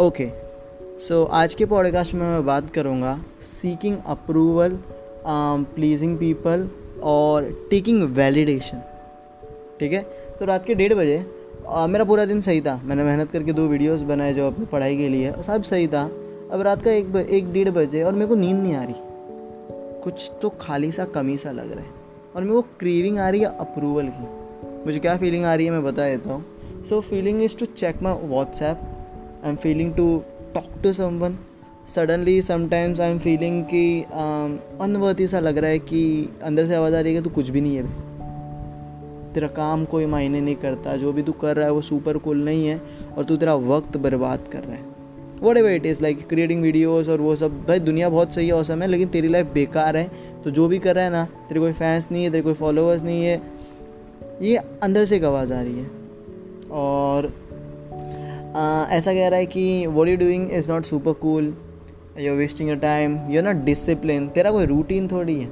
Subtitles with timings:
[0.00, 0.28] Okay
[1.00, 4.78] so आज के podcast में मैं बात करूँगा सीकिंग अप्रूवल
[5.74, 6.68] प्लीजिंग पीपल
[7.02, 8.82] और टेकिंग वैलिडेशन
[9.80, 10.02] ठीक है?
[10.38, 11.24] तो रात के डेढ़ बजे
[11.68, 14.96] आ, मेरा पूरा दिन सही था। मैंने मेहनत करके दो वीडियोस बनाए जो अपनी पढ़ाई
[14.96, 16.02] के लिए सब सही था।
[16.52, 18.94] अब रात का एक एक डेढ़ बजे और मेरे को नींद नहीं आ रही।
[20.04, 21.90] कुछ तो खाली सा कमी सा लग रहा है।
[22.36, 24.26] और मेरे को क्रीविंग आ रही है अप्रूवल की।
[24.86, 26.44] मुझे क्या फीलिंग आ रही है मैं बता देता हूँ।
[26.88, 28.90] So feeling is to check my WhatsApp
[29.44, 30.22] I am feeling to
[30.54, 31.36] talk to someone
[31.94, 34.02] suddenly sometimes I am feeling कि
[34.80, 37.60] अनवर्थी सा लग रहा है कि अंदर से आवाज़ आ रही है तू कुछ भी
[37.60, 38.14] नहीं है
[39.32, 42.44] तेरा काम कोई मायने नहीं करता। जो भी तू कर रहा है वो सुपर कूल
[42.44, 42.80] नहीं है
[43.18, 44.82] और तू तेरा वक्त बर्बाद कर रहा है।
[45.56, 48.82] Whatever it is like creating videos और वो सब। भाई, दुनिया बहुत सही है औसम
[48.82, 50.10] है, लेकिन तेरी लाइफ बेकार है।
[50.44, 53.02] तो जो भी कर रहा है ना, तेरे कोई फैंस नहीं है, तेरे कोई फॉलोअर्स
[53.02, 53.40] नहीं है।
[54.42, 55.90] ये अंदर से एक आवाज़ आ रही है।
[56.70, 57.32] और
[58.90, 61.54] ऐसा कह रहा है कि what you doing is not super cool
[62.18, 65.48] you are wasting your time you are not discipline तेरा कोई रूटीन थोड़ी है.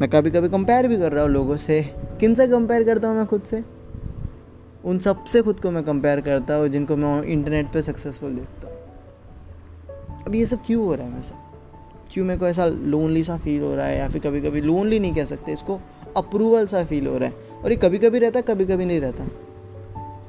[0.00, 1.82] मैं कभी कभी कंपेयर भी कर रहा हूँ लोगों से.
[2.20, 3.64] किन से कंपेयर करता हूँ मैं खुद से?
[4.84, 8.76] उन सबसे खुद को मैं कंपेयर करता हूँ जिनको मैं इंटरनेट पे सक्सेसफुल देखता हूँ.
[10.26, 11.50] अब ये सब क्यों हो रहा है मेरे साथ?
[12.12, 14.98] क्यों मेरे को ऐसा लोनली सा फील हो रहा है या फिर कभी कभी लोनली
[14.98, 15.52] नहीं कह सकते?
[15.52, 15.80] इसको
[16.16, 17.34] अप्रूवल सा फील हो रहा है.
[17.64, 19.24] और ये कभी कभी रहता है कभी कभी नहीं रहता.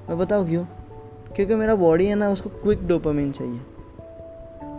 [0.10, 0.66] मैं बताऊँ क्यों?
[1.36, 3.60] क्योंकि मेरा बॉडी है ना उसको क्विक डोपामिन चाहिए।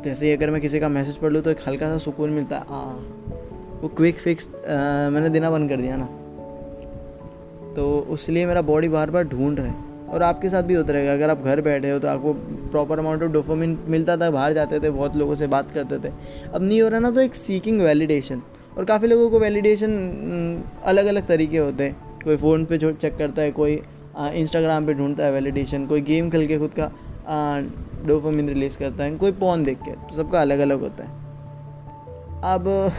[0.04, 2.56] जैसे ही अगर मैं किसी का मैसेज पढ़ लूँ तो एक हल्का सा सुकून मिलता
[2.56, 2.82] है। आ
[3.82, 6.04] वो क्विक फिक्स आ, मैंने देना बंद कर दिया ना।
[7.74, 11.12] तो उसलिए मेरा बॉडी बार बार ढूंढ रहा है। और आपके साथ भी होता रहेगा
[11.12, 12.32] अगर आप घर बैठे हो तो आपको
[12.70, 16.12] प्रॉपर अमाउंट ऑफ़ डोफोमिन मिलता था बाहर जाते थे बहुत लोगों से बात करते थे।
[16.54, 18.42] अब नहीं हो रहा ना तो एक सीकिंग वैलिडेशन
[18.78, 19.92] और काफ़ी लोगों को वैलिडेशन
[20.84, 23.80] अलग अलग तरीके होते हैं। कोई फ़ोन पे चेक करता है कोई
[24.14, 26.90] इंस्टाग्राम पे ढूंढता है वैलिडेशन कोई गेम खेल के खुद का
[28.06, 31.20] डोफोमिन रिलीज़ करता है, कोई पॉन देख के तो सबका अलग अलग होता है।
[32.46, 32.92] अब,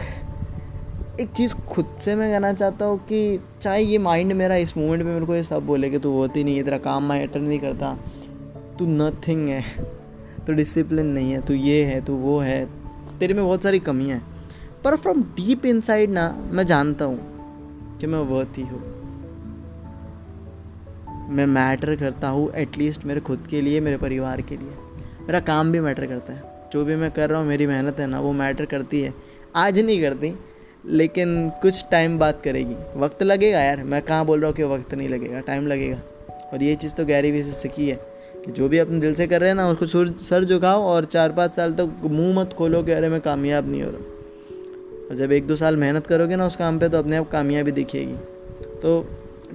[1.20, 5.02] एक चीज़ खुद से मैं कहना चाहता हूँ कि चाहे ये माइंड मेरा इस मोमेंट
[5.02, 7.58] में मेरे को ये सब बोले कि तू होती नहीं है, तेरा काम मैटर नहीं
[7.58, 7.96] करता,
[8.78, 9.62] तू नथिंग है
[10.46, 12.64] तो डिसिप्लिन नहीं है, तू ये है, तू वो है,
[13.18, 14.24] तेरे में बहुत सारी कमियाँ हैं।
[14.84, 18.82] पर फ्रॉम डीप इनसाइड ना, मैं जानता हूँ कि मैं वर्थ ही हूँ।
[21.28, 24.68] मैं मैटर करता हूँ एटलीस्ट मेरे खुद के लिए, मेरे परिवार के लिए।
[25.22, 26.42] मेरा काम भी मैटर करता है।
[26.72, 29.14] जो भी मैं कर रहा हूँ, मेरी मेहनत है ना, वो मैटर करती है।
[29.56, 30.34] आज नहीं करती,
[30.86, 34.94] लेकिन कुछ टाइम बाद करेगी। वक्त लगेगा यार। मैं कहाँ बोल रहा हूँ कि वक्त
[34.94, 36.00] नहीं लगेगा टाइम लगेगा।
[36.52, 38.00] और ये चीज़ तो गहरी भी से सीखी है
[38.44, 41.04] कि जो भी अपने दिल से कर रहे हैं ना, उसको सुर, सर झुकाओ और
[41.04, 44.00] चार पाँच साल तक तो मुँह मत खोलो कि अरे मैं कामयाब नहीं हो रहा।
[45.10, 47.72] और जब एक दो साल मेहनत करोगे ना उस काम पे तो अपने आप कामयाबी
[47.72, 48.14] दिखेगी।
[48.82, 49.06] तो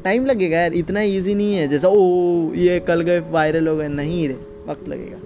[0.04, 3.88] टाइम लगेगा यार, इतना ईजी नहीं है। जैसा, ओ, ये कल गए वायरल हो गए।
[3.88, 5.18] नहीं रे, वक्त लगेगा।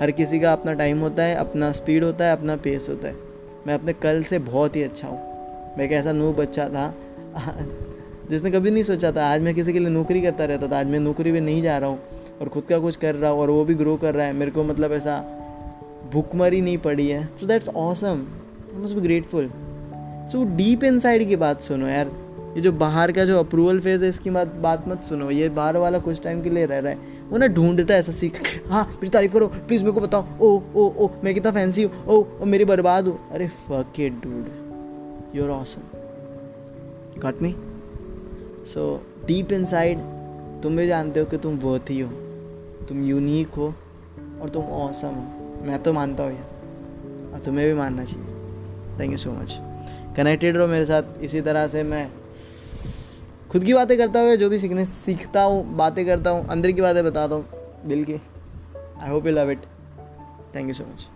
[0.00, 3.16] हर किसी का अपना टाइम होता है, अपना स्पीड होता है, अपना पेस होता है।
[3.66, 5.18] मैं अपने कल से बहुत ही अच्छा हूँ।
[5.78, 6.94] मैं एक ऐसा नू बच्चा था।
[8.30, 10.86] जिसने कभी नहीं सोचा था, आज मैं किसी के लिए नौकरी करता रहता था। आज
[10.86, 11.98] मैं नौकरी में नहीं जा रहा हूँ
[12.40, 14.50] और ख़ुद का कुछ कर रहा हूँ और वो भी ग्रो कर रहा है। मेरे
[14.50, 15.38] को मतलब ऐसा
[16.12, 18.26] भूखमरी नहीं पड़ी है। So that's awesome
[18.76, 19.50] I must be grateful
[20.32, 22.21] so deep inside की बात सुनो यार।
[22.54, 25.76] ये जो बाहर का जो अप्रूवल फ़ेज़ है, इसकी बात बात मत सुनो। ये बाहर
[25.76, 26.98] वाला कुछ टाइम के लिए रह रहा है।
[27.30, 30.60] वो ना ढूंढता है ऐसा सीख हाँ मेरी तारीफ़ करो। प्लीज़ मेरे को बताओ। ओ
[30.74, 35.36] ओ ओ, मैं कितना फैंसी हूँ। ओ ओ, मेरी बर्बाद हूँ। अरे fuck it dude
[35.36, 35.82] you're awesome
[37.20, 37.54] got me
[38.66, 38.84] so
[39.26, 39.98] deep inside
[40.62, 42.10] तुम भी जानते हो कि तुम वर्थ ही। हो
[42.88, 43.74] तुम यूनिक हो
[44.40, 49.10] और तुम औसम हो। मैं तो मानता हूँ ये। और तुम्हें भी मानना चाहिए। Thank
[49.12, 49.58] you so much
[50.16, 52.08] connected रहो मेरे साथ। इसी तरह से मैं
[53.52, 56.72] खुद की बातें करता हूँ या जो भी सीखने सीखता हूँ, बातें करता हूँ, अंदर
[56.72, 57.46] की बातें बताता हूँ,
[57.86, 58.14] दिल की।
[59.02, 59.62] I hope you love it
[60.54, 61.08] thank you so much